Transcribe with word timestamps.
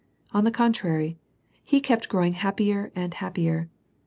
On 0.31 0.45
the 0.45 0.49
contrary, 0.49 1.19
te 1.67 1.79
kept 1.79 2.09
growing 2.09 2.33
happier 2.33 2.91
and 2.95 3.13
happier. 3.13 3.69